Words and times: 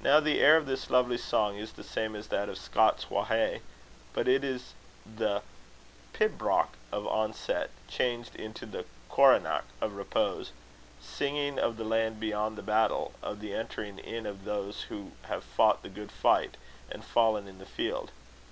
Now 0.00 0.18
the 0.18 0.40
air 0.40 0.56
of 0.56 0.66
this 0.66 0.90
lovely 0.90 1.16
song 1.16 1.56
is 1.56 1.74
the 1.74 1.84
same 1.84 2.16
as 2.16 2.26
that 2.30 2.48
of 2.48 2.58
Scots 2.58 3.08
wha 3.10 3.26
hae; 3.26 3.60
but 4.12 4.26
it 4.26 4.42
is 4.42 4.74
the 5.06 5.40
pibroch 6.12 6.70
of 6.90 7.06
onset 7.06 7.70
changed 7.86 8.34
into 8.34 8.66
the 8.66 8.84
coronach 9.08 9.62
of 9.80 9.92
repose, 9.94 10.50
singing 11.00 11.60
of 11.60 11.76
the 11.76 11.84
land 11.84 12.18
beyond 12.18 12.58
the 12.58 12.62
battle, 12.62 13.12
of 13.22 13.38
the 13.40 13.54
entering 13.54 14.00
in 14.00 14.26
of 14.26 14.44
those 14.44 14.82
who 14.90 15.12
have 15.28 15.44
fought 15.44 15.84
the 15.84 15.88
good 15.90 16.10
fight, 16.10 16.56
and 16.90 17.04
fallen 17.04 17.46
in 17.46 17.58
the 17.58 17.66
field. 17.66 18.10